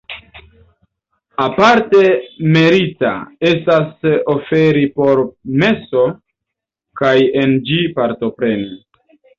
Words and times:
Aparte 1.43 1.99
merita 2.55 3.13
estas 3.51 4.09
oferi 4.35 4.89
por 4.99 5.25
meso 5.65 6.09
kaj 7.05 7.17
en 7.45 7.59
ĝi 7.71 7.81
partopreni. 8.01 8.77